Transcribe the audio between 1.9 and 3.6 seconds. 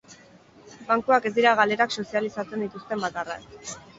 sozializatzen dituzten bakarrak.